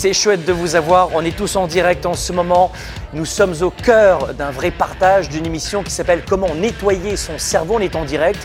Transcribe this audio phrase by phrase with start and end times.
[0.00, 1.08] C'est chouette de vous avoir.
[1.16, 2.70] On est tous en direct en ce moment.
[3.14, 7.78] Nous sommes au cœur d'un vrai partage d'une émission qui s'appelle Comment nettoyer son cerveau.
[7.78, 8.38] On est en direct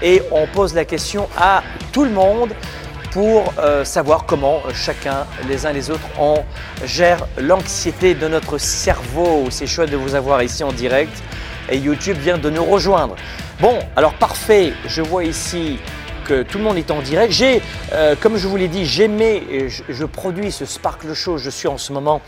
[0.00, 2.54] et on pose la question à tout le monde
[3.10, 6.42] pour euh, savoir comment chacun, les uns les autres, on
[6.86, 9.48] gère l'anxiété de notre cerveau.
[9.50, 11.12] C'est chouette de vous avoir ici en direct
[11.68, 13.16] et YouTube vient de nous rejoindre.
[13.60, 15.78] Bon, alors parfait, je vois ici
[16.26, 17.32] que tout le monde est en direct.
[17.32, 21.38] J'ai, euh, comme je vous l'ai dit, j'aimais, je, je produis ce Sparkle Show.
[21.38, 22.20] Je suis en ce moment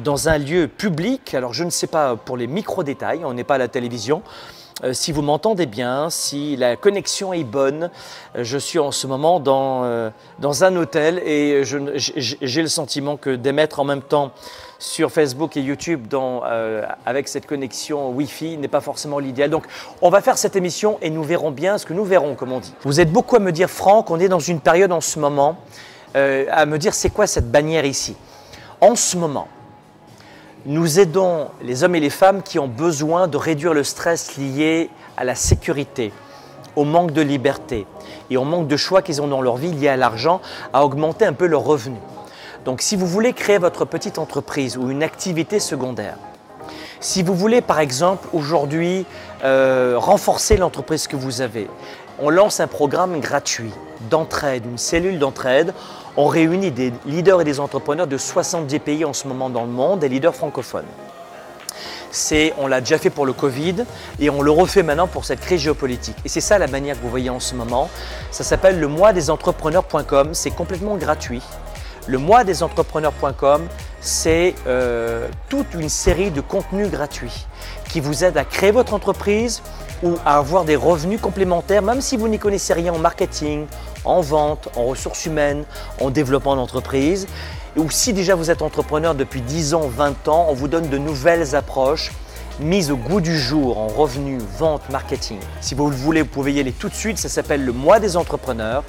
[0.00, 1.32] dans un lieu public.
[1.34, 4.22] Alors je ne sais pas pour les micro-détails, on n'est pas à la télévision.
[4.84, 7.90] Euh, si vous m'entendez bien, si la connexion est bonne,
[8.36, 13.30] euh, je suis en ce moment dans, dans un hôtel et j'ai le sentiment que
[13.30, 14.32] d'émettre en même temps
[14.78, 19.50] sur Facebook et YouTube euh, avec cette connexion Wi-Fi n'est pas forcément l'idéal.
[19.50, 19.64] Donc
[20.02, 22.60] on va faire cette émission et nous verrons bien ce que nous verrons, comme on
[22.60, 22.74] dit.
[22.82, 25.56] Vous êtes beaucoup à me dire, Franck, on est dans une période en ce moment,
[26.16, 28.16] euh, à me dire c'est quoi cette bannière ici?
[28.80, 29.48] En ce moment,
[30.66, 34.90] nous aidons les hommes et les femmes qui ont besoin de réduire le stress lié
[35.16, 36.12] à la sécurité,
[36.74, 37.86] au manque de liberté
[38.30, 40.40] et au manque de choix qu'ils ont dans leur vie lié à l'argent,
[40.72, 42.00] à augmenter un peu leurs revenus.
[42.66, 46.16] Donc si vous voulez créer votre petite entreprise ou une activité secondaire,
[46.98, 49.06] si vous voulez par exemple aujourd'hui
[49.44, 51.68] euh, renforcer l'entreprise que vous avez,
[52.18, 53.70] on lance un programme gratuit
[54.10, 55.74] d'entraide, une cellule d'entraide.
[56.16, 59.70] On réunit des leaders et des entrepreneurs de 70 pays en ce moment dans le
[59.70, 60.86] monde, des leaders francophones.
[62.10, 63.84] C'est, on l'a déjà fait pour le Covid
[64.18, 66.16] et on le refait maintenant pour cette crise géopolitique.
[66.24, 67.90] Et c'est ça la manière que vous voyez en ce moment.
[68.32, 70.30] Ça s'appelle le mois des entrepreneurs.com.
[70.32, 71.42] C'est complètement gratuit.
[72.08, 73.66] Le mois des entrepreneurs.com,
[74.00, 77.46] c'est euh, toute une série de contenus gratuits
[77.88, 79.60] qui vous aident à créer votre entreprise
[80.04, 83.66] ou à avoir des revenus complémentaires, même si vous n'y connaissez rien en marketing,
[84.04, 85.64] en vente, en ressources humaines,
[86.00, 87.26] en développement d'entreprise.
[87.76, 90.98] Ou si déjà vous êtes entrepreneur depuis 10 ans, 20 ans, on vous donne de
[90.98, 92.12] nouvelles approches
[92.60, 95.38] mises au goût du jour en revenus, vente, marketing.
[95.60, 97.18] Si vous le voulez, vous pouvez y aller tout de suite.
[97.18, 98.84] Ça s'appelle le mois des entrepreneurs.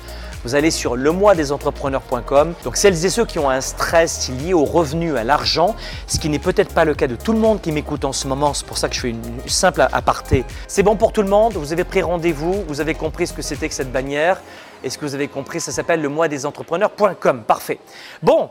[0.47, 2.53] Vous allez sur lemoisdesentrepreneurs.com.
[2.63, 5.75] Donc celles et ceux qui ont un stress lié au revenu, à l'argent,
[6.07, 8.29] ce qui n'est peut-être pas le cas de tout le monde qui m'écoute en ce
[8.29, 10.45] moment, c'est pour ça que je fais une simple aparté.
[10.69, 13.41] C'est bon pour tout le monde, vous avez pris rendez-vous, vous avez compris ce que
[13.41, 14.39] c'était que cette bannière.
[14.85, 17.43] Et ce que vous avez compris, ça s'appelle le mois des entrepreneurs.com.
[17.45, 17.79] Parfait.
[18.23, 18.49] Bon,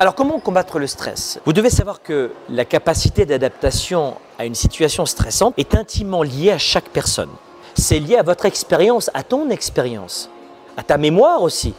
[0.00, 1.40] alors comment combattre le stress?
[1.46, 6.58] Vous devez savoir que la capacité d'adaptation à une situation stressante est intimement liée à
[6.58, 7.30] chaque personne.
[7.74, 10.28] C'est lié à votre expérience, à ton expérience,
[10.78, 11.74] à ta mémoire aussi.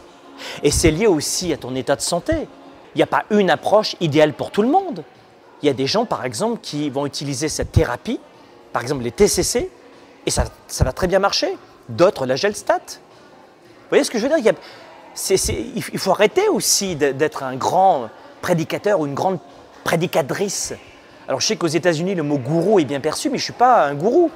[0.62, 2.34] Et c'est lié aussi à ton état de santé.
[2.94, 5.02] Il n'y a pas une approche idéale pour tout le monde.
[5.62, 8.20] Il y a des gens, par exemple, qui vont utiliser cette thérapie,
[8.72, 9.70] par exemple les TCC,
[10.26, 11.56] et ça, ça va très bien marcher.
[11.88, 12.78] D'autres, la Gelstat.
[12.86, 14.52] Vous voyez ce que je veux dire?
[15.30, 15.34] Il
[15.92, 18.08] il faut arrêter aussi d'être un grand
[18.42, 19.38] prédicateur ou une grande
[19.82, 20.72] prédicatrice.
[21.26, 23.52] Alors je sais qu'aux États-Unis, le mot gourou est bien perçu, mais je ne suis
[23.52, 24.30] pas un gourou.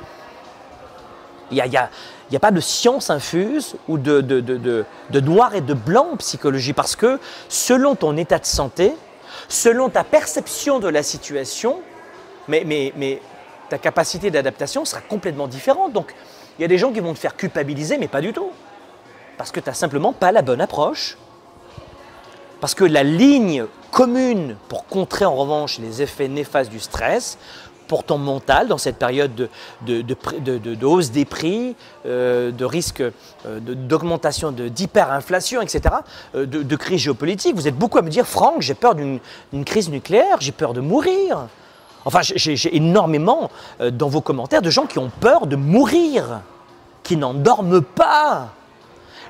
[1.51, 1.91] Il y a-
[2.31, 4.85] il y a pas de science infuse ou de
[5.21, 7.19] noir et de blanc en psychologie, parce que
[7.49, 8.95] selon ton état de santé,
[9.49, 11.81] selon ta perception de la situation,
[12.49, 13.21] mais, mais- mais
[13.69, 15.93] ta capacité d'adaptation sera complètement différente.
[15.93, 16.15] Donc
[16.59, 18.51] il y a des gens qui vont te faire culpabiliser, mais pas du tout
[19.37, 21.19] parce que tu n'as simplement pas la bonne approche.
[22.61, 27.37] Parce que la ligne commune pour contrer en revanche les effets néfastes du stress,
[27.87, 30.03] pour ton mental dans cette période de, de-
[30.59, 31.77] de hausse des prix,
[32.07, 33.13] euh, de risque euh,
[33.61, 35.81] d'augmentation, d'hyperinflation, etc.,
[36.35, 37.55] euh, de, crise géopolitique.
[37.55, 39.21] Vous êtes beaucoup à me dire, Franck, j'ai peur d'une
[39.65, 41.47] crise nucléaire, j'ai peur de mourir.
[42.05, 43.51] Enfin, j'ai énormément
[43.81, 46.41] euh, dans vos commentaires de gens qui ont peur de mourir,
[47.03, 48.49] qui n'en dorment pas.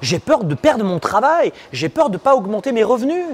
[0.02, 3.26] J'ai peur de perdre mon travail, j'ai peur de ne pas augmenter mes revenus.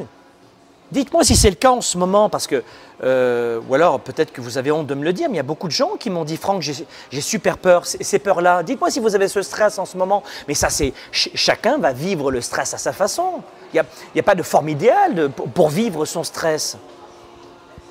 [0.92, 2.64] Dites-moi si c'est le cas en ce moment, parce que,
[3.04, 5.40] euh, ou alors peut-être que vous avez honte de me le dire, mais il y
[5.40, 8.62] a beaucoup de gens qui m'ont dit, Franck, j'ai super peur, ces peurs-là.
[8.64, 10.24] Dites-moi si vous avez ce stress en ce moment.
[10.48, 13.42] Mais ça, c'est ch- chacun va vivre le stress à sa façon.
[13.72, 16.76] Il n'y a, a pas de forme idéale pour, vivre son stress.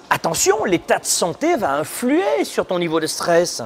[0.09, 3.61] attention, l'état de santé va influer sur ton niveau de stress.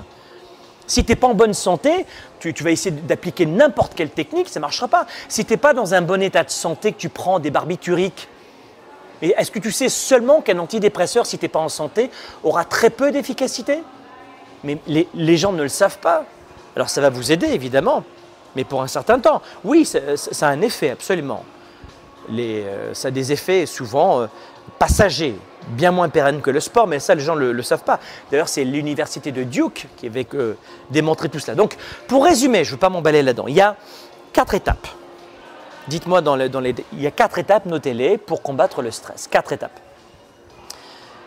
[0.86, 2.06] Si tu n'es pas en bonne santé,
[2.40, 5.08] tu, vas essayer d'appliquer n'importe quelle technique, ça ne marchera pas.
[5.30, 8.28] Si tu n'es pas dans un bon état de santé, que tu prends des barbituriques,
[9.30, 12.10] est-ce que tu sais seulement qu'un antidépresseur, si tu n'es pas en santé,
[12.44, 13.80] aura très peu d'efficacité?
[14.64, 16.26] Mais les, gens ne le savent pas.
[16.76, 18.04] Alors ça va vous aider, évidemment,
[18.56, 19.42] mais pour un certain temps.
[19.64, 20.00] Oui, ça,
[20.48, 21.44] a un effet, absolument.
[22.32, 24.28] Euh, ça a des effets souvent euh,
[24.80, 25.36] passagers
[25.70, 28.00] bien moins pérenne que le sport, mais ça, les gens ne le, savent pas.
[28.32, 30.56] D'ailleurs, c'est l'université de Duke qui avait euh,
[30.90, 31.56] démontré tout cela.
[31.56, 31.76] Donc,
[32.08, 33.76] pour résumer, je ne veux pas m'emballer là-dedans, il y a
[34.32, 34.88] quatre étapes.
[35.88, 39.28] Dites-moi, dans, les, il y a quatre étapes, notez-les, pour combattre le stress.
[39.28, 39.80] Quatre étapes.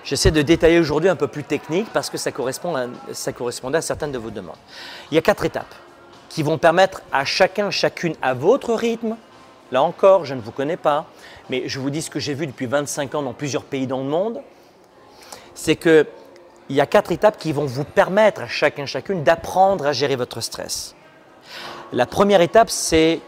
[0.04, 2.74] J'essaie de détailler aujourd'hui un peu plus technique parce que ça, correspond
[3.12, 4.56] ça correspondait à certaines de vos demandes.
[5.10, 5.74] Il y a quatre étapes
[6.28, 9.16] qui vont permettre à chacun, chacune, à votre rythme,
[9.72, 11.06] là encore, je ne vous connais pas,
[11.50, 13.98] mais je vous dis ce que j'ai vu depuis 25 ans dans plusieurs pays dans
[13.98, 14.40] le monde,
[15.54, 16.06] c'est qu'il
[16.70, 20.40] y a quatre étapes qui vont vous permettre à chacun, chacune d'apprendre à gérer votre
[20.40, 20.94] stress.
[21.92, 23.20] La première étape, c'est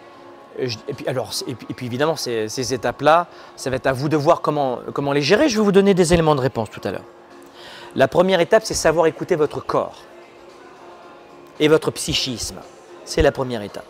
[0.58, 3.26] et puis, alors, et puis, évidemment, ces, étapes-là,
[3.56, 5.49] ça va être à vous de voir comment, comment les gérer.
[5.49, 7.05] Je vais vous donner des éléments de réponse tout à l'heure.
[7.94, 9.96] La première étape, c'est savoir écouter votre corps
[11.60, 12.56] et votre psychisme.
[13.05, 13.87] C'est la première étape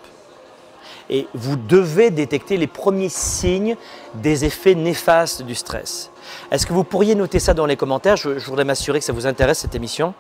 [1.11, 3.77] et vous devez détecter les premiers signes
[4.15, 6.11] des effets néfastes du stress.
[6.51, 8.17] Est-ce que vous pourriez noter ça dans les commentaires?
[8.17, 10.15] Je, voudrais m'assurer que ça vous intéresse cette émission.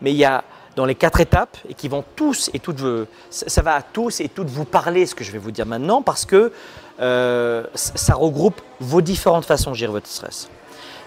[0.00, 0.44] Mais il y a
[0.76, 4.20] dans les quatre étapes et qui vont tous et toutes vous, ça va à tous
[4.20, 6.52] et toutes vous parler ce que je vais vous dire maintenant parce que
[7.00, 10.48] euh, ça regroupe vos différentes façons de gérer votre stress.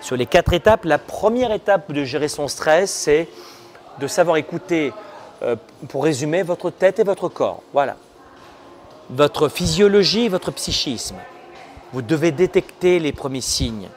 [0.02, 3.28] Sur les quatre étapes, la première étape de gérer son stress, c'est
[4.00, 4.94] de savoir écouter,
[5.42, 5.56] euh,
[5.90, 7.64] pour résumer, votre tête et votre corps.
[7.74, 7.96] Voilà
[9.10, 11.16] votre physiologie, votre psychisme.
[11.94, 13.90] Vous devez détecter les premiers signes.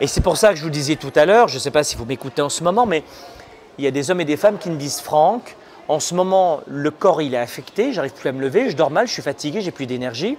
[0.00, 1.84] Et c'est pour ça que je vous disais tout à l'heure, je ne sais pas
[1.84, 3.02] si vous m'écoutez en ce moment, mais
[3.78, 5.56] il y a des hommes et des femmes qui me disent Franck,
[5.88, 9.06] en ce moment, le corps est affecté, j'arrive plus à me lever, je dors mal,
[9.06, 10.36] je suis fatigué, j'ai plus d'énergie.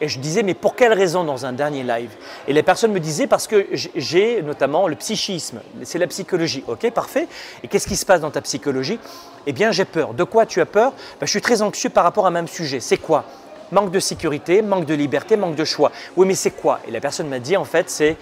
[0.00, 2.10] Et je disais, mais pour quelle raison dans un dernier live?
[2.48, 6.64] Et les personnes me disaient, parce que j'ai notamment le psychisme, c'est la psychologie.
[6.66, 7.28] Ok, parfait.
[7.62, 8.98] Et qu'est-ce qui se passe dans ta psychologie?
[9.46, 10.12] Eh bien, j'ai peur.
[10.12, 10.90] De quoi tu as peur?
[11.20, 12.80] Ben, Je suis très anxieux par rapport à un même sujet.
[12.80, 13.24] C'est quoi?
[13.70, 15.92] Manque de sécurité, manque de liberté, manque de choix.
[16.16, 16.80] Oui, mais c'est quoi?
[16.88, 18.16] Et la personne m'a dit, en fait, c'est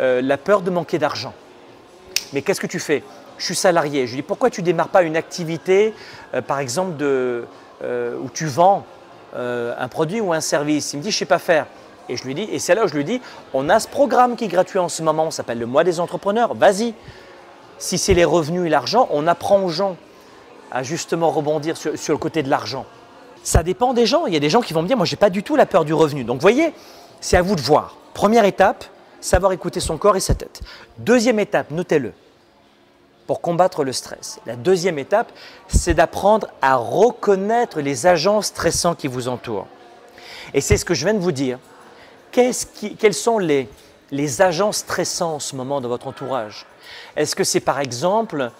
[0.00, 1.34] euh, la peur de manquer d'argent.
[2.32, 3.04] Mais qu'est-ce que tu fais?
[3.42, 4.06] Je suis salarié.
[4.06, 5.94] Je lui dis, pourquoi tu démarres pas une activité,
[6.32, 7.44] euh, par exemple, de,
[7.82, 8.86] euh, où tu vends
[9.34, 10.92] euh, un produit ou un service?
[10.92, 11.66] Il me dit, je ne sais pas faire.
[12.08, 13.20] Et je lui dis, et c'est là où je lui dis,
[13.52, 15.98] on a ce programme qui est gratuit en ce moment, ça s'appelle le mois des
[15.98, 16.94] entrepreneurs, vas-y.
[17.78, 19.96] Si c'est les revenus et l'argent, on apprend aux gens
[20.70, 22.86] à justement rebondir sur, le côté de l'argent.
[23.42, 24.26] Ça dépend des gens.
[24.26, 25.66] Il y a des gens qui vont me dire, moi, j'ai pas du tout la
[25.66, 26.22] peur du revenu.
[26.22, 26.74] Donc, voyez,
[27.20, 27.96] c'est à vous de voir.
[28.14, 28.84] Première étape,
[29.20, 30.60] savoir écouter son corps et sa tête.
[30.98, 32.12] Deuxième étape, notez-le
[33.26, 34.40] pour combattre le stress.
[34.46, 35.32] La deuxième étape,
[35.68, 39.66] c'est d'apprendre à reconnaître les agents stressants qui vous entourent.
[40.54, 41.58] Et c'est ce que je viens de vous dire.
[42.30, 43.68] quels sont les,
[44.10, 46.66] les agents stressants en ce moment dans votre entourage?
[47.16, 48.50] Est-ce que c'est par exemple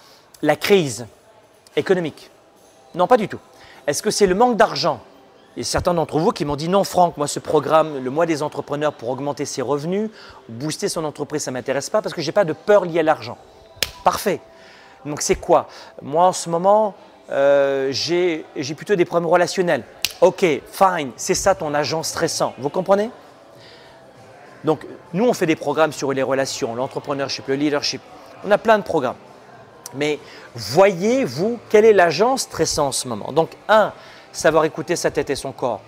[0.43, 1.07] la crise
[1.77, 2.31] économique?
[2.95, 3.41] Non, pas du tout.
[3.87, 5.01] Est-ce que c'est le manque d'argent?
[5.59, 8.43] A certains d'entre vous qui m'ont dit non, Franck, moi ce programme, le mois des
[8.43, 10.09] entrepreneurs pour augmenter ses revenus,
[10.49, 13.01] booster son entreprise, ça ne m'intéresse pas parce que je n'ai pas de peur liée
[13.01, 13.37] à l'argent.
[14.03, 14.41] Parfait.
[15.05, 15.69] Donc c'est quoi?
[16.01, 16.95] Moi en ce moment,
[17.31, 18.45] euh, j'ai
[18.77, 19.85] plutôt des problèmes relationnels.
[20.21, 22.55] Ok, fine, c'est ça ton agent stressant.
[22.59, 23.11] Vous comprenez?
[24.65, 28.01] Donc nous, on fait des programmes sur les relations, l'entrepreneurship, le leadership.
[28.45, 29.17] On a plein de programmes.
[29.95, 30.19] Mais
[30.55, 33.33] voyez-vous quel est l'agent stressant en ce moment?
[33.33, 33.93] Donc un,
[34.33, 35.81] savoir écouter sa tête et son corps.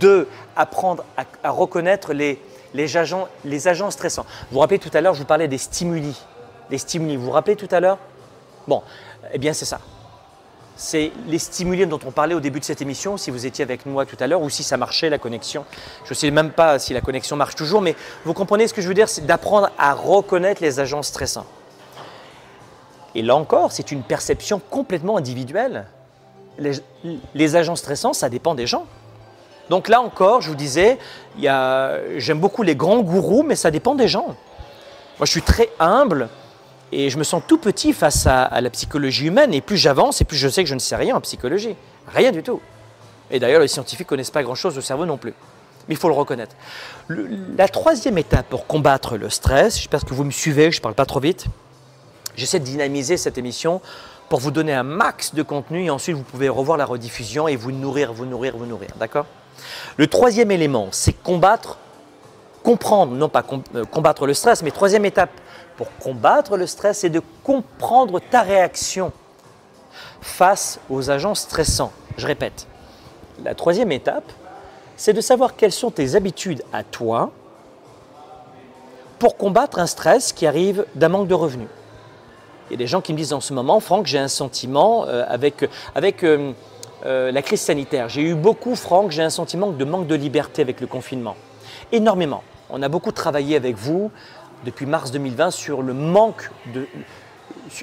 [0.00, 2.40] Deux, apprendre à, reconnaître les,
[2.72, 4.24] les, agents, les agents stressants.
[4.48, 6.20] Vous vous rappelez tout à l'heure, je vous parlais des stimuli.
[6.70, 7.98] Les stimuli, vous vous rappelez tout à l'heure?
[8.66, 8.82] Bon,
[9.32, 9.80] eh bien c'est ça.
[10.76, 13.86] C'est les stimuli dont on parlait au début de cette émission, si vous étiez avec
[13.86, 15.64] moi tout à l'heure, ou si ça marchait la connexion.
[16.04, 17.94] Je ne sais même pas si la connexion marche toujours, mais
[18.24, 21.46] vous comprenez ce que je veux dire, c'est d'apprendre à reconnaître les agents stressants.
[23.14, 25.86] Et là encore, c'est une perception complètement individuelle.
[26.58, 28.86] Les, agents stressants, ça dépend des gens.
[29.70, 30.98] Donc là encore, je vous disais,
[31.38, 34.36] j'aime beaucoup les grands gourous, mais ça dépend des gens.
[35.18, 36.28] Moi, je suis très humble
[36.94, 39.52] et je me sens tout petit face à, la psychologie humaine.
[39.52, 41.74] Et plus j'avance, et plus je sais que je ne sais rien en psychologie.
[42.14, 42.60] Rien du tout.
[43.32, 45.34] Et d'ailleurs, les scientifiques ne connaissent pas grand-chose au cerveau non plus.
[45.88, 46.54] Mais il faut le reconnaître.
[47.08, 50.94] la troisième étape pour combattre le stress, j'espère que vous me suivez, je ne parle
[50.94, 51.46] pas trop vite.
[52.36, 53.80] J'essaie de dynamiser cette émission
[54.28, 57.56] pour vous donner un max de contenu et ensuite vous pouvez revoir la rediffusion et
[57.56, 58.90] vous nourrir, vous nourrir, vous nourrir.
[58.98, 59.26] D'accord?
[59.96, 61.78] Le troisième élément, c'est combattre
[62.64, 65.30] comprendre, non pas euh, combattre le stress, mais troisième étape
[65.76, 69.12] pour combattre le stress, c'est de comprendre ta réaction
[70.20, 71.92] face aux agents stressants.
[72.16, 72.66] Je répète,
[73.44, 74.30] la troisième étape,
[74.96, 77.32] c'est de savoir quelles sont tes habitudes à toi
[79.18, 81.68] pour combattre un stress qui arrive d'un manque de revenus.
[82.68, 85.04] Il y a des gens qui me disent en ce moment, Franck, j'ai un sentiment
[85.06, 86.52] euh, avec, avec euh,
[87.04, 88.08] euh, la crise sanitaire.
[88.08, 91.36] J'ai eu beaucoup, Franck, j'ai un sentiment de manque de liberté avec le confinement.
[91.92, 92.42] Énormément.
[92.70, 94.10] On a beaucoup travaillé avec vous
[94.64, 96.86] depuis mars 2020 sur le manque de,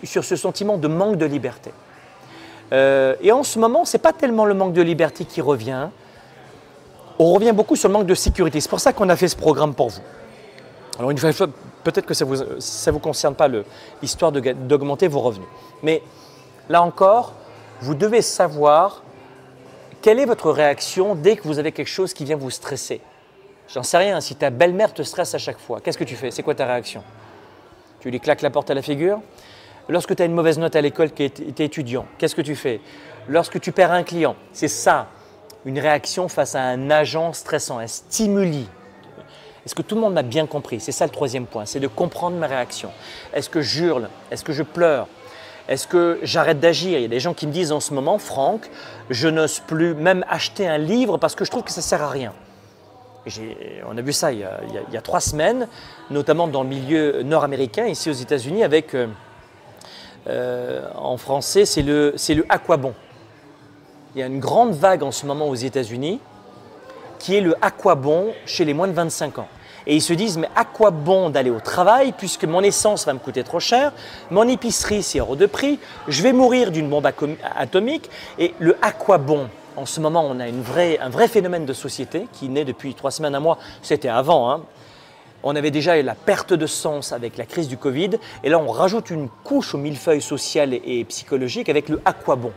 [0.03, 1.71] sur ce sentiment de manque de liberté.
[2.71, 5.89] et en ce moment, ce n'est pas tellement le manque de liberté qui revient.
[7.19, 8.61] On revient beaucoup sur le manque de sécurité.
[8.61, 10.01] C'est pour ça qu'on a fait ce programme pour vous.
[10.97, 11.47] Alors une fois,
[11.83, 13.47] peut-être que ça ne vous, ça vous concerne pas
[14.01, 15.47] l'histoire d'augmenter vos revenus.
[15.83, 16.03] Mais
[16.69, 17.33] là encore,
[17.81, 19.03] vous devez savoir
[20.01, 23.01] quelle est votre réaction dès que vous avez quelque chose qui vient vous stresser.
[23.73, 26.29] J'en sais rien, si ta belle-mère te stresse à chaque fois, qu'est-ce que tu fais?
[26.29, 27.03] C'est quoi ta réaction?
[28.01, 29.21] Tu lui claques la porte à la figure?
[29.87, 32.55] Lorsque tu as une mauvaise note à l'école, que tu es étudiant, qu'est-ce que tu
[32.55, 32.81] fais?
[33.29, 35.07] Lorsque tu perds un client, c'est ça,
[35.63, 38.67] une réaction face à un agent stressant, un stimuli.
[39.65, 40.81] Est-ce que tout le monde m'a bien compris?
[40.81, 42.91] C'est ça le troisième point, c'est de comprendre ma réaction.
[43.33, 44.09] Est-ce que je hurle?
[44.31, 45.07] Est-ce que je pleure?
[45.69, 46.97] Est-ce que j'arrête d'agir?
[46.99, 48.69] Il y a des gens qui me disent en ce moment, Franck,
[49.09, 52.01] je n'ose plus même acheter un livre parce que je trouve que ça ne sert
[52.01, 52.33] à rien.
[53.87, 55.67] On a vu ça il y a, trois semaines,
[56.09, 59.07] notamment dans le milieu nord-américain, ici aux États-Unis, avec, euh,
[60.27, 62.93] euh, en français, c'est le, le à quoi bon.
[64.15, 66.19] Il y a une grande vague en ce moment aux États-Unis
[67.19, 69.47] qui est le à quoi bon chez les moins de 25 ans.
[69.85, 73.13] Et ils se disent, mais à quoi bon d'aller au travail puisque mon essence va
[73.13, 73.93] me coûter trop cher,
[74.31, 77.07] mon épicerie c'est hors de prix, je vais mourir d'une bombe
[77.55, 78.09] atomique.
[78.39, 79.47] Et le à quoi bon
[79.77, 82.93] En ce moment, on a une vraie, un vrai phénomène de société qui naît depuis
[82.93, 83.57] trois semaines à mois.
[83.81, 84.51] C'était avant.
[84.51, 84.61] Hein.
[85.43, 88.11] On avait déjà eu la perte de sens avec la crise du Covid.
[88.43, 92.35] Et là, on rajoute une couche au millefeuille social et psychologique avec le à quoi
[92.35, 92.51] bon.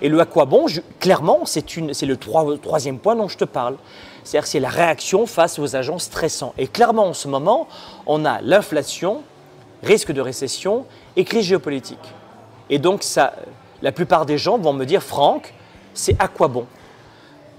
[0.00, 0.66] Et le à quoi bon,
[1.00, 1.62] clairement, c'est
[2.02, 3.76] le troisième point dont je te parle.
[4.24, 6.54] C'est-à-dire c'est la réaction face aux agents stressants.
[6.56, 7.68] Et clairement, en ce moment,
[8.06, 9.22] on a l'inflation,
[9.82, 10.86] risque de récession
[11.16, 12.14] et crise géopolitique.
[12.70, 13.04] Et donc,
[13.82, 15.52] la plupart des gens vont me dire, Franck,
[15.94, 16.66] c'est à quoi bon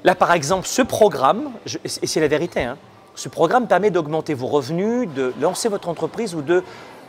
[0.04, 1.52] Là, par exemple, ce programme,
[1.84, 2.78] et c'est la vérité, hein,
[3.16, 6.63] ce programme permet d'augmenter vos revenus, de lancer votre entreprise ou de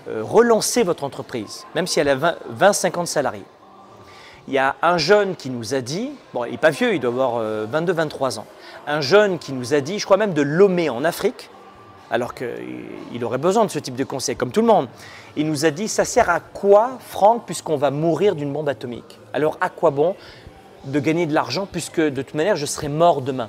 [0.08, 3.44] euh, relancer votre entreprise, même si elle a 20-50 salariés.
[4.46, 7.00] Il y a un jeune qui nous a dit, bon, il n'est pas vieux, il
[7.00, 8.46] doit avoir 22-23 euh, ans,
[8.86, 11.50] un jeune qui nous a dit, je crois même de Lomé en Afrique,
[12.10, 14.88] alors qu'il aurait besoin de ce type de conseil, comme tout le monde.
[15.36, 19.18] Il nous a dit, ça sert à quoi, Franck, puisqu'on va mourir d'une bombe atomique?
[19.32, 20.14] Alors à quoi bon
[20.86, 23.48] de gagner de l'argent, puisque de toute manière, je serai mort demain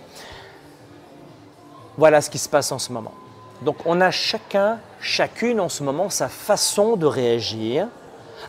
[1.98, 3.13] Voilà ce qui se passe en ce moment.
[3.62, 7.88] Donc on a chacun, chacune en ce moment, sa façon de réagir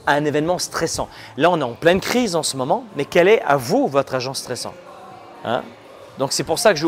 [0.06, 1.08] à un événement stressant.
[1.36, 4.14] Là, on est en pleine crise en ce moment, mais quel est à vous votre
[4.14, 4.74] agent stressant?
[5.44, 5.62] Hein?
[6.18, 6.80] Donc c'est pour ça que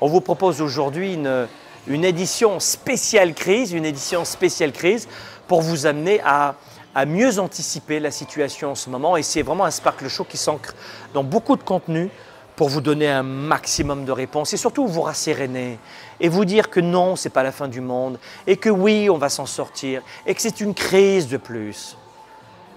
[0.00, 1.48] on vous propose aujourd'hui une,
[1.86, 5.08] une, édition spéciale crise, une édition spéciale crise
[5.48, 6.54] pour vous amener à,
[6.96, 9.18] à mieux anticiper la situation en ce moment.
[9.18, 10.74] Et c'est vraiment un Sparkle Show qui s'ancre
[11.12, 12.08] dans beaucoup de contenu
[12.56, 15.78] pour vous donner un maximum de réponses et surtout vous rasséréner
[16.20, 19.10] et vous dire que non, ce n'est pas la fin du monde et que oui,
[19.10, 21.98] on va s'en sortir et que c'est une crise de plus.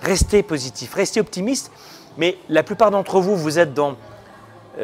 [0.02, 1.72] Restez positif, restez optimiste,
[2.18, 3.96] mais la plupart d'entre vous, vous êtes dans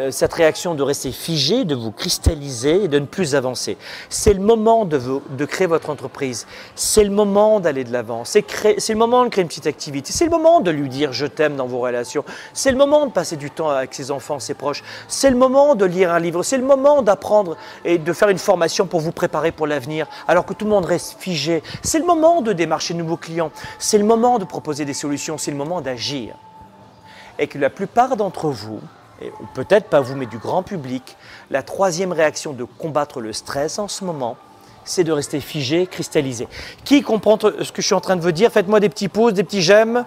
[0.09, 3.77] cette réaction de rester figé, de vous cristalliser et de ne plus avancer.
[4.09, 6.47] C'est le moment de, créer votre entreprise.
[6.75, 8.25] C'est le moment d'aller de l'avant.
[8.25, 8.45] C'est
[8.89, 10.11] le moment de créer une petite activité.
[10.11, 12.25] C'est le moment de lui dire je t'aime dans vos relations.
[12.53, 14.83] C'est le moment de passer du temps avec ses enfants, ses proches.
[15.07, 16.43] C'est le moment de lire un livre.
[16.43, 20.45] C'est le moment d'apprendre et de faire une formation pour vous préparer pour l'avenir alors
[20.45, 21.63] que tout le monde reste figé.
[21.83, 23.51] C'est le moment de démarcher de nouveaux clients.
[23.79, 25.37] C'est le moment de proposer des solutions.
[25.37, 26.35] C'est le moment d'agir.
[27.39, 28.79] Et que la plupart d'entre vous,
[29.53, 31.15] peut-être pas vous, mais du grand public,
[31.49, 34.37] la troisième réaction de combattre le stress en ce moment,
[34.83, 36.47] c'est de rester figé, cristallisé.
[36.83, 38.51] Qui comprend ce que je suis en train de vous dire?
[38.51, 40.05] Faites-moi des petits pouces, des petits j'aime.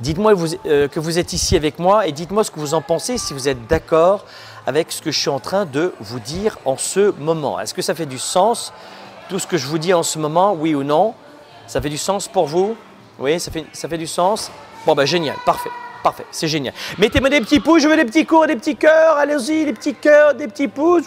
[0.00, 0.34] Dites-moi
[0.66, 3.32] euh, que vous êtes ici avec moi et dites-moi ce que vous en pensez, si
[3.32, 4.24] vous êtes d'accord
[4.66, 7.58] avec ce que je suis en train de vous dire en ce moment.
[7.58, 8.72] Est-ce que ça fait du sens,
[9.28, 11.14] tout ce que je vous dis en ce moment, oui ou non?
[11.66, 12.76] Ça fait du sens pour vous?
[13.18, 14.50] Oui, ça fait, ça fait du sens?
[14.86, 15.70] Bon, ben génial, parfait.
[16.08, 16.72] Parfait, c'est génial.
[16.96, 19.94] Mettez-moi des petits pouces, je veux des petits cours, des petits cœurs, allez-y, des petits
[19.94, 21.04] cœurs, des petits pouces.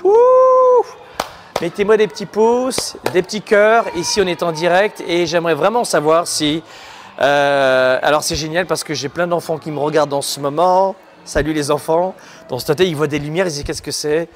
[1.60, 3.86] Mettez-moi des petits pouces, des petits cœurs.
[3.96, 6.62] Ici, on est en direct et j'aimerais vraiment savoir si.
[7.20, 10.96] Euh, alors, c'est génial parce que j'ai plein d'enfants qui me regardent en ce moment.
[11.26, 12.14] Salut les enfants.
[12.48, 14.30] Dans ce côté, ils voient des lumières, ils disent qu'est-ce que c'est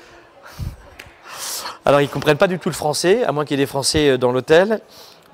[1.86, 3.70] Alors ils ne comprennent pas du tout le français, à moins qu'il y ait des
[3.70, 4.82] Français euh, dans l'hôtel.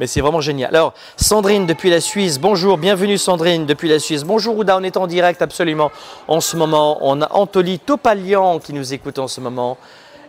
[0.01, 0.75] Mais c'est vraiment génial.
[0.75, 4.23] Alors, Sandrine depuis la Suisse, bonjour, bienvenue Sandrine depuis la Suisse.
[4.23, 5.91] Bonjour Ouda, on est en direct absolument
[6.27, 6.97] en ce moment.
[7.01, 9.77] On a Anthony Topalian qui nous écoute en ce moment.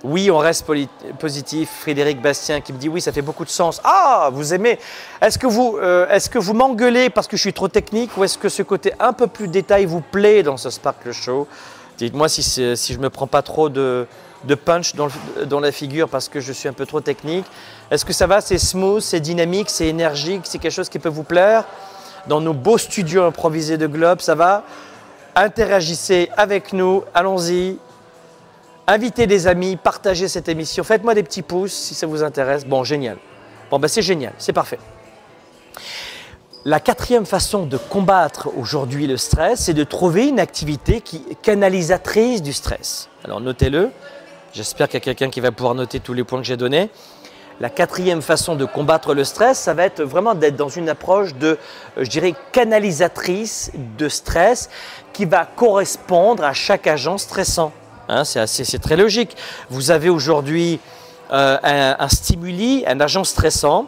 [0.05, 0.67] Oui, on reste
[1.19, 1.71] positif.
[1.81, 3.81] Frédéric Bastien qui me dit oui, ça fait beaucoup de sens.
[3.83, 4.79] Ah, vous aimez.
[5.23, 8.25] Est-ce que vous, euh, est-ce que vous m'engueulez parce que je suis trop technique ou
[8.25, 11.49] est-ce que ce côté un peu plus détail vous plaît dans ce Sparkle Show?
[11.97, 14.07] Dites-moi si, si je me prends pas trop de,
[14.45, 17.47] de punch dans, la figure parce que je suis un peu trop technique.
[17.91, 18.41] Est-ce que ça va?
[18.41, 21.65] C'est smooth, c'est dynamique, c'est énergique, c'est quelque chose qui peut vous plaire?
[22.27, 24.65] Dans nos beaux studios improvisés de Globe, ça va?
[25.35, 27.79] Interagissez avec nous, allons-y.
[28.87, 30.85] Invitez des amis, partagez cette émission.
[30.85, 32.67] Faites-moi des petits pouces si ça vous intéresse.
[32.67, 33.17] Bon, génial.
[33.71, 34.79] Bon, ben c'est génial, c'est parfait.
[36.65, 42.41] La quatrième façon de combattre aujourd'hui le stress, c'est de trouver une activité qui canalisatrice
[42.41, 43.09] du stress.
[43.25, 43.91] Alors notez-le,
[44.53, 46.91] J'espère qu'il y a quelqu'un qui va pouvoir noter tous les points que j'ai donnés.
[47.59, 51.35] La quatrième façon de combattre le stress, ça va être vraiment d'être dans une approche
[51.35, 51.59] de,
[51.97, 54.69] je dirais, canalisatrice de stress
[55.15, 57.73] qui va correspondre à chaque agent stressant.
[58.09, 59.37] Hein, c'est très logique.
[59.71, 60.81] Vous avez aujourd'hui
[61.33, 63.87] euh, un, stimuli, un agent stressant.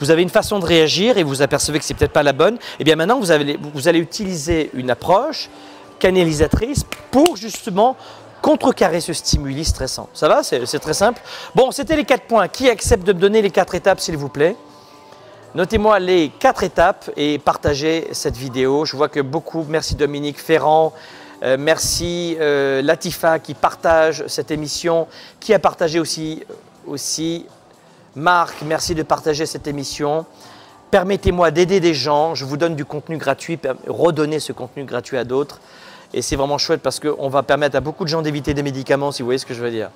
[0.00, 2.54] Vous avez une façon de réagir et vous apercevez que c'est peut-être pas la bonne.
[2.54, 3.28] Et eh bien maintenant, vous,
[3.74, 5.50] vous allez utiliser une approche
[6.00, 7.96] canalisatrice pour justement
[8.44, 10.10] contrecarrer ce stimuli stressant.
[10.12, 11.22] Ça va C'est très simple.
[11.54, 12.46] Bon, c'était les quatre points.
[12.46, 14.54] Qui accepte de me donner les quatre étapes, s'il vous plaît?
[15.54, 18.84] Notez-moi les quatre étapes et partagez cette vidéo.
[18.84, 20.92] Je vois que beaucoup, merci Dominique Ferrand,
[21.42, 25.06] euh, merci euh, Latifa qui partage cette émission,
[25.40, 26.44] qui a partagé aussi,
[26.86, 27.46] aussi
[28.14, 30.26] Marc, merci de partager cette émission.
[30.90, 35.24] Permettez-moi d'aider des gens, je vous donne du contenu gratuit, redonner ce contenu gratuit à
[35.24, 35.60] d'autres.
[36.16, 39.10] Et c'est vraiment chouette parce qu'on va permettre à beaucoup de gens d'éviter des médicaments,
[39.10, 39.90] si vous voyez ce que je veux dire.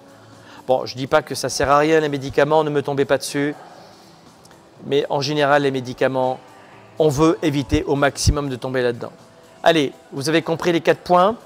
[0.66, 3.04] Bon, je ne dis pas que ça sert à rien les médicaments, ne me tombez
[3.04, 3.54] pas dessus.
[4.84, 6.40] Mais en général, les médicaments,
[6.98, 9.12] on veut éviter au maximum de tomber là-dedans.
[9.62, 11.36] Allez, vous avez compris les quatre points.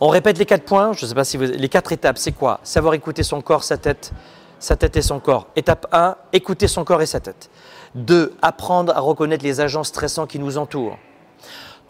[0.00, 0.92] On répète les quatre points.
[0.92, 1.44] Je ne sais pas si vous...
[1.44, 2.58] Les quatre étapes, c'est quoi?
[2.64, 4.12] Savoir écouter son corps, sa tête,
[4.58, 5.46] sa tête et son corps.
[5.54, 7.48] Étape 1, écouter son corps et sa tête.
[7.94, 8.34] 2.
[8.42, 10.98] Apprendre à reconnaître les agents stressants qui nous entourent.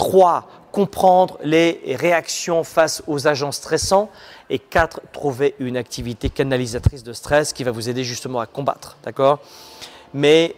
[0.03, 4.11] 3 comprendre les réactions face aux agents stressants.
[4.51, 8.97] Et quatre, trouver une activité canalisatrice de stress qui va vous aider justement à combattre.
[9.05, 9.38] D'accord?
[10.12, 10.57] Mais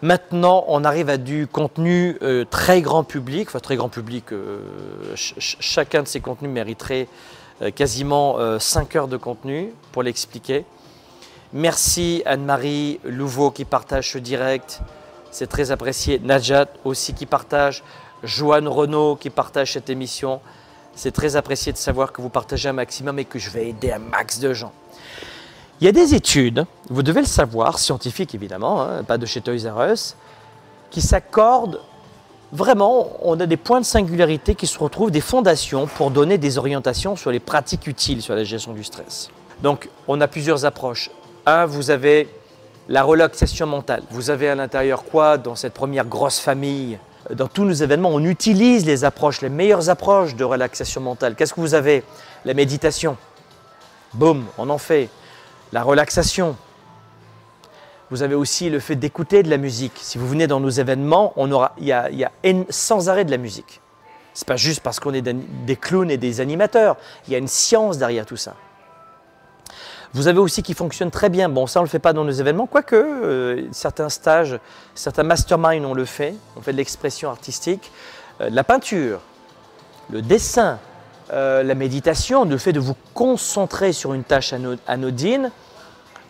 [0.00, 3.48] maintenant, on arrive à du contenu euh, très grand public.
[3.48, 4.60] Enfin, très grand public, euh,
[5.14, 7.06] chacun de ces contenus mériterait
[7.60, 10.64] euh, quasiment 5 heures de contenu pour l'expliquer.
[11.52, 14.80] Merci Anne-Marie Louveau qui partage ce direct.
[15.30, 16.18] C'est très apprécié.
[16.18, 17.82] Najat aussi qui partage.
[18.22, 20.40] Joanne Renault qui partage cette émission.
[20.94, 23.92] C'est très apprécié de savoir que vous partagez un maximum et que je vais aider
[23.92, 24.72] un max de gens.
[25.80, 29.40] Il y a des études, vous devez le savoir, scientifiques évidemment, hein, pas de chez
[29.40, 30.16] Toys R Us,
[30.90, 31.80] qui s'accordent
[32.52, 36.58] vraiment, on a des points de singularité qui se retrouvent, des fondations pour donner des
[36.58, 39.30] orientations sur les pratiques utiles sur la gestion du stress.
[39.62, 41.10] Donc, on a plusieurs approches.
[41.46, 42.28] Un, vous avez
[42.88, 44.02] la relaxation mentale.
[44.10, 46.98] Vous avez à l'intérieur quoi dans cette première grosse famille
[47.30, 51.34] dans tous nos événements, on utilise les approches, les meilleures approches de relaxation mentale.
[51.34, 52.02] Qu'est-ce que vous avez?
[52.44, 53.16] La méditation.
[54.14, 55.08] Boum, on en fait.
[55.72, 56.56] La relaxation.
[58.10, 59.94] Vous avez aussi le fait d'écouter de la musique.
[59.96, 62.10] Si vous venez dans nos événements, on aura, il y a,
[62.68, 63.80] sans arrêt de la musique.
[64.34, 66.96] Ce n'est pas juste parce qu'on est des clowns et des animateurs.
[67.26, 68.54] Il y a une science derrière tout ça.
[70.14, 71.48] Vous avez aussi qui fonctionne très bien.
[71.48, 74.58] Bon, ça, on ne le fait pas dans nos événements, quoique euh, certains stages,
[74.94, 76.34] certains masterminds, on le fait.
[76.56, 77.90] On fait de l'expression artistique.
[78.40, 79.20] Euh, la peinture,
[80.10, 80.78] le dessin,
[81.32, 84.52] euh, la méditation, le fait de vous concentrer sur une tâche
[84.86, 85.50] anodine,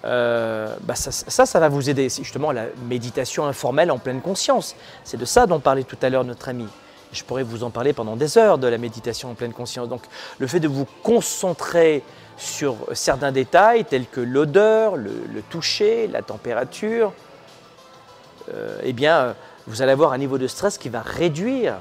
[0.05, 2.09] bah ça, ça, ça, va vous aider.
[2.09, 4.77] C'est justement la méditation informelle en pleine conscience.
[5.03, 6.67] C'est de ça dont parlait tout à l'heure notre ami.
[7.13, 9.89] Je pourrais vous en parler pendant des heures de la méditation en pleine conscience.
[9.89, 10.03] Donc,
[10.39, 12.03] le fait de vous concentrer
[12.39, 17.13] sur certains détails tels que l'odeur, le, toucher, la température,
[18.53, 21.77] euh, eh bien, vous allez avoir un niveau de stress qui va réduire.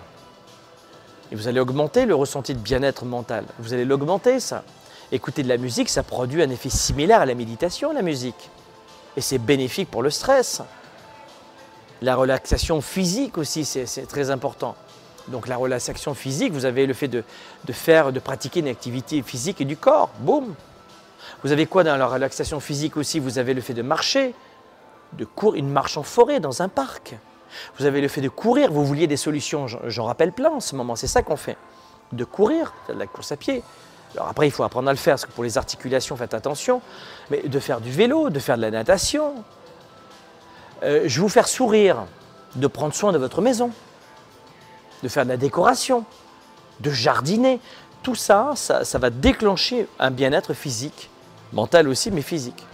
[1.31, 3.45] Et vous allez augmenter le ressenti de bien-être mental.
[3.57, 4.63] Vous allez l'augmenter, ça.
[5.13, 8.49] Écouter de la musique, ça produit un effet similaire à la méditation, la musique.
[9.15, 10.61] Et c'est bénéfique pour le stress.
[12.01, 14.75] La relaxation physique aussi, c'est très important.
[15.27, 17.23] Donc la relaxation physique, vous avez le fait de,
[17.71, 20.09] faire, de pratiquer une activité physique et du corps.
[20.19, 20.53] Boum
[21.43, 23.19] Vous avez quoi dans la relaxation physique aussi?
[23.19, 24.33] Vous avez le fait de marcher,
[25.13, 27.15] de courir, une marche en forêt, dans un parc.
[27.77, 30.75] Vous avez le fait de courir, vous vouliez des solutions, j'en rappelle plein en ce
[30.75, 31.57] moment, c'est ça qu'on fait.
[32.13, 33.63] De courir, de la course à pied.
[34.15, 36.81] Alors après, il faut apprendre à le faire, parce que pour les articulations, faites attention.
[37.29, 39.35] Mais de faire du vélo, de faire de la natation.
[40.83, 42.05] Euh, je vous faire sourire,
[42.55, 43.71] de prendre soin de votre maison,
[45.03, 46.05] de faire de la décoration,
[46.79, 47.59] de jardiner.
[48.03, 51.09] Tout ça, ça, va déclencher un bien-être physique,
[51.53, 52.65] mental aussi, mais physique.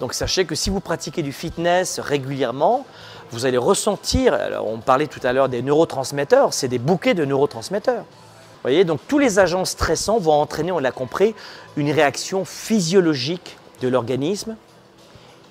[0.00, 2.86] Donc sachez que si vous pratiquez du fitness régulièrement,
[3.32, 7.24] vous allez ressentir, alors on parlait tout à l'heure des neurotransmetteurs, c'est des bouquets de
[7.24, 8.02] neurotransmetteurs.
[8.02, 11.34] Vous voyez, donc tous les agents stressants vont entraîner, on l'a compris,
[11.76, 14.56] une réaction physiologique de l'organisme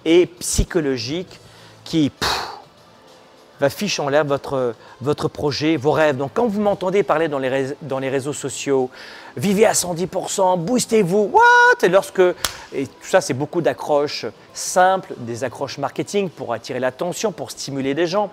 [0.06, 1.39] et psychologique
[1.84, 2.12] qui
[3.60, 6.17] va ficher en l'air votre, votre projet, vos rêves.
[6.17, 8.89] Donc quand vous m'entendez parler dans les, dans les réseaux sociaux,
[9.36, 11.84] vivez à 110%, boostez-vous, what?
[11.84, 12.22] Et lorsque,
[12.74, 17.93] et tout ça c'est beaucoup d'accroches simples, des accroches marketing pour attirer l'attention, pour stimuler
[17.93, 18.32] des gens.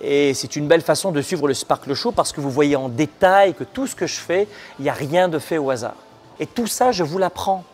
[0.00, 2.88] Et c'est une belle façon de suivre le Sparkle Show parce que vous voyez en
[2.88, 4.46] détail que tout ce que je fais,
[4.78, 5.96] il n'y a rien de fait au hasard.
[6.40, 7.64] Et tout ça, je vous l'apprends.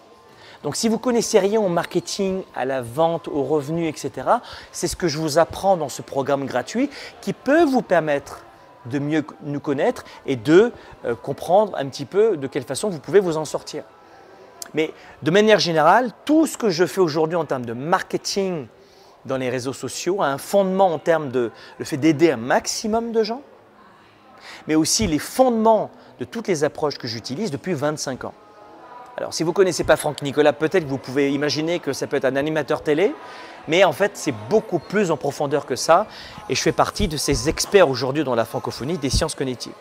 [0.64, 4.29] Donc si vous connaissez rien au marketing, à la vente, aux revenus, etc.,
[4.72, 6.88] c'est ce que je vous apprends dans ce programme gratuit
[7.20, 8.40] qui peut vous permettre
[8.87, 10.72] de mieux nous connaître et de
[11.05, 13.85] euh, comprendre un petit peu de quelle façon vous pouvez vous en sortir.
[14.72, 18.66] Mais de manière générale, tout ce que je fais aujourd'hui en termes de marketing
[19.27, 23.12] dans les réseaux sociaux a un fondement en termes de le fait d'aider un maximum
[23.12, 23.42] de gens,
[24.66, 28.35] mais aussi les fondements de toutes les approches que j'utilise depuis 25 ans.
[29.16, 32.09] Alors, si vous ne connaissez pas Franck Nicolas, peut-être que vous pouvez imaginer que ça
[32.09, 33.14] peut être un animateur télé,
[33.68, 36.07] mais en fait, c'est beaucoup plus en profondeur que ça.
[36.48, 39.72] Et je fais partie de ces experts aujourd'hui dans la francophonie des sciences cognitives.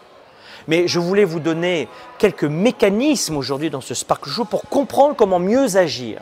[0.67, 5.39] Mais je voulais vous donner quelques mécanismes aujourd'hui dans ce Spark Show pour comprendre comment
[5.39, 6.21] mieux agir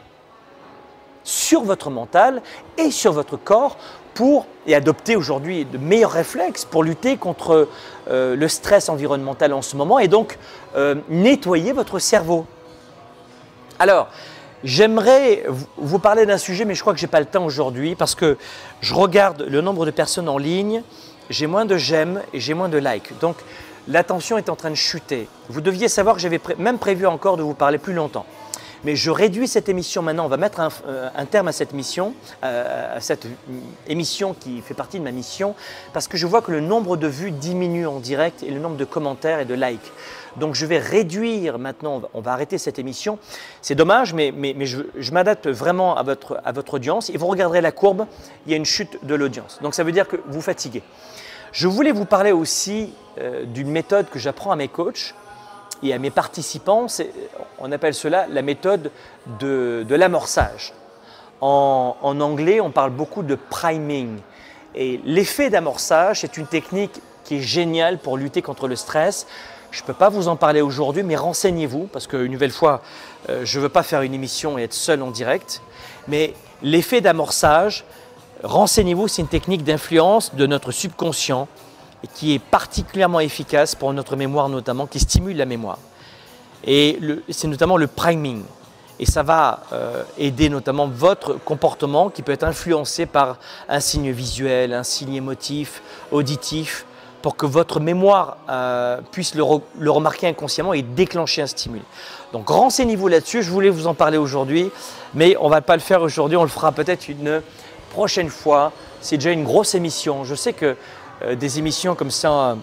[1.23, 2.41] sur votre mental
[2.77, 3.77] et sur votre corps
[4.13, 7.69] pour et adopter aujourd'hui de meilleurs réflexes pour lutter contre
[8.09, 10.39] euh, le stress environnemental en ce moment et donc
[10.75, 12.45] euh, nettoyer votre cerveau.
[13.81, 14.09] Alors,
[14.63, 15.43] j'aimerais
[15.77, 18.13] vous parler d'un sujet, mais je crois que je n'ai pas le temps aujourd'hui parce
[18.13, 18.37] que
[18.79, 20.83] je regarde le nombre de personnes en ligne,
[21.31, 23.17] j'ai moins de j'aime et j'ai moins de likes.
[23.21, 23.37] Donc,
[23.87, 25.27] l'attention est en train de chuter.
[25.49, 28.27] Vous deviez savoir que j'avais même prévu encore de vous parler plus longtemps.
[28.83, 30.25] Mais je réduis cette émission maintenant.
[30.25, 32.13] On va mettre un, euh, terme à cette mission,
[32.43, 33.27] euh, à cette
[33.87, 35.55] émission qui fait partie de ma mission,
[35.93, 38.77] parce que je vois que le nombre de vues diminue en direct et le nombre
[38.77, 39.91] de commentaires et de likes.
[40.37, 43.19] Donc je vais réduire maintenant, on va arrêter cette émission.
[43.61, 44.33] C'est dommage, mais,
[44.65, 47.09] je, m'adapte vraiment à votre, à votre audience.
[47.09, 48.05] Et vous regarderez la courbe,
[48.45, 49.59] il y a une chute de l'audience.
[49.61, 50.83] Donc ça veut dire que vous fatiguez.
[51.51, 55.13] Je voulais vous parler aussi euh, d'une méthode que j'apprends à mes coachs
[55.83, 56.87] et à mes participants.
[57.59, 58.91] On appelle cela la méthode
[59.39, 60.73] de, l'amorçage.
[61.41, 64.19] En, en anglais, on parle beaucoup de priming.
[64.75, 69.27] Et l'effet d'amorçage, c'est une technique qui est géniale pour lutter contre le stress.
[69.71, 72.81] Je ne peux pas vous en parler aujourd'hui, mais renseignez-vous, parce qu'une nouvelle fois,
[73.29, 75.61] euh, je ne veux pas faire une émission et être seul en direct.
[76.07, 77.85] Mais l'effet d'amorçage,
[78.43, 81.47] renseignez-vous, c'est une technique d'influence de notre subconscient
[82.03, 85.77] et qui est particulièrement efficace pour notre mémoire notamment, qui stimule la mémoire.
[86.63, 88.43] Et c'est notamment le priming.
[88.99, 93.37] Et ça va euh, aider notamment votre comportement qui peut être influencé par
[93.67, 96.85] un signe visuel, un signe émotif, auditif,
[97.21, 99.43] pour que votre mémoire euh, puisse le,
[99.89, 101.83] remarquer inconsciemment et déclencher un stimuli.
[102.33, 104.71] Donc renseignez-vous là-dessus, je voulais vous en parler aujourd'hui,
[105.13, 107.41] mais on ne va pas le faire aujourd'hui, on le fera peut-être une
[107.91, 108.71] prochaine fois.
[109.01, 110.23] C'est déjà une grosse émission.
[110.23, 110.75] Je sais que
[111.35, 112.55] des émissions comme ça euh,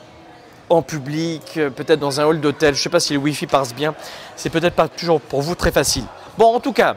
[0.71, 3.75] en public, peut-être dans un hall d'hôtel, je ne sais pas si le Wi-Fi passe
[3.75, 3.94] bien,
[4.37, 6.05] c'est peut-être pas toujours pour vous très facile.
[6.37, 6.97] Bon, en tout cas,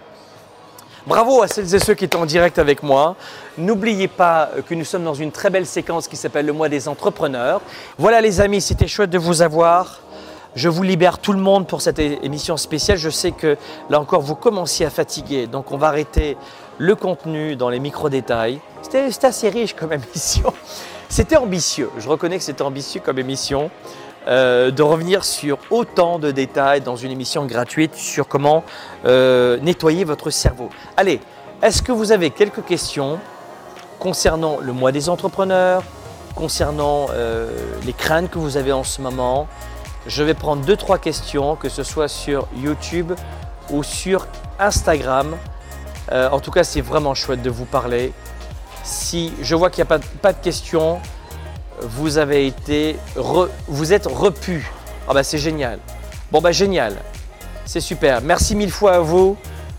[1.08, 3.15] Bravo à celles et ceux qui étaient en direct avec moi.
[3.58, 6.88] N'oubliez pas que nous sommes dans une très belle séquence qui s'appelle le mois des
[6.88, 7.62] entrepreneurs.
[7.97, 10.02] Voilà les amis, c'était chouette de vous avoir.
[10.54, 13.00] Je vous libère tout le monde pour cette émission spéciale.
[13.00, 13.58] Je sais que
[13.89, 15.47] là encore, vous commenciez à fatiguer.
[15.47, 16.38] Donc on va arrêter
[16.78, 18.60] le contenu dans les micro-détails.
[18.84, 20.54] C'était assez riche comme émission.
[21.12, 21.89] C'était ambitieux.
[21.97, 23.69] Je reconnais que c'était ambitieux comme émission.
[24.28, 28.63] Euh, de revenir sur autant de détails dans une émission gratuite sur comment
[29.06, 30.69] euh, nettoyer votre cerveau.
[30.95, 31.19] Allez,
[31.62, 33.19] est-ce que vous avez quelques questions
[34.00, 35.84] concernant le mois des entrepreneurs,
[36.34, 37.50] concernant euh,
[37.86, 39.50] les craintes que vous avez en ce moment?
[40.08, 43.12] Je vais prendre deux, trois questions, que ce soit sur YouTube
[43.69, 44.28] ou sur
[44.60, 45.36] Instagram.
[46.10, 48.13] en tout cas, c'est vraiment chouette de vous parler.
[48.84, 51.00] Si je vois qu'il n'y a pas, de questions,
[51.82, 52.98] vous avez été,
[53.67, 54.72] vous êtes repu.
[55.08, 55.80] Ah bah c'est génial.
[56.32, 56.96] Bon bah génial,
[57.65, 58.22] c'est super.
[58.22, 59.38] Merci mille fois à vous.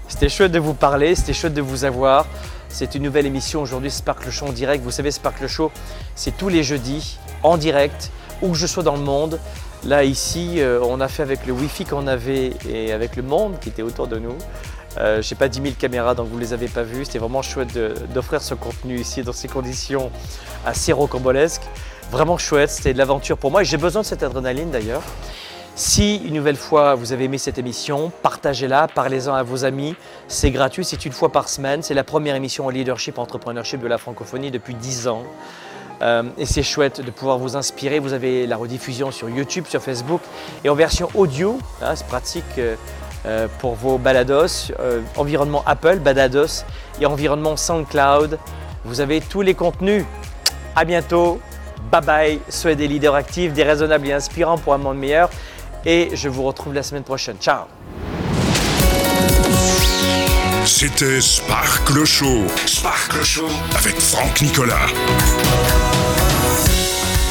[0.09, 2.27] C'était chouette de vous parler, c'était chouette de vous avoir.
[2.69, 4.83] C'est une nouvelle émission aujourd'hui, Sparkle Show en direct.
[4.85, 5.71] Vous savez, Sparkle Show,
[6.15, 8.11] c'est tous les jeudis en direct,
[8.41, 9.39] où que je sois dans le monde.
[9.85, 13.59] Là, ici, euh, on a fait avec le Wi-Fi qu'on avait et avec le monde
[13.61, 14.37] qui était autour de nous.
[14.99, 17.05] Euh, je n'ai pas 10 000 caméras, donc vous ne les avez pas vues.
[17.05, 17.79] C'était vraiment chouette
[18.13, 20.11] d'offrir ce contenu ici dans ces conditions
[20.67, 21.63] assez rocambolesques.
[22.11, 25.03] Vraiment chouette, c'était de l'aventure pour moi j'ai besoin de cette adrénaline d'ailleurs.
[25.75, 29.95] Si une nouvelle fois vous avez aimé cette émission, partagez-la, parlez-en à vos amis.
[30.29, 31.83] C'est gratuit, c'est une fois par semaine.
[31.83, 35.23] C'est la première émission en leadership, entrepreneurship de la francophonie depuis 10 ans.
[36.03, 38.01] Euh, et c'est chouette de pouvoir vous inspirer.
[38.01, 40.21] Vous avez la rediffusion sur YouTube, sur Facebook
[40.65, 41.59] et en version audio.
[41.81, 42.75] Hein, c'est pratique euh,
[43.27, 44.73] euh, pour vos balados.
[45.17, 46.65] environnement Apple, Badados
[47.01, 48.39] et environnement SoundCloud.
[48.85, 50.05] Vous avez tous les contenus.
[50.75, 51.41] À bientôt.
[51.91, 52.41] Bye bye.
[52.49, 55.31] Soyez des leaders actifs, déraisonnables et inspirants pour un monde meilleur.
[55.85, 57.37] Et je vous retrouve la semaine prochaine.
[57.41, 57.65] Ciao.
[60.65, 62.47] C'était Sparkle Show.
[62.67, 64.87] Sparkle Show avec Franck Nicolas.